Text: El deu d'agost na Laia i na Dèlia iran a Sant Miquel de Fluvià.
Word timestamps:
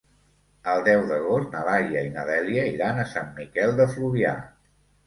El 0.71 0.79
deu 0.87 1.03
d'agost 1.11 1.53
na 1.57 1.61
Laia 1.69 2.03
i 2.09 2.11
na 2.17 2.27
Dèlia 2.33 2.67
iran 2.79 3.05
a 3.05 3.09
Sant 3.13 3.33
Miquel 3.43 3.79
de 3.83 3.89
Fluvià. 3.97 4.39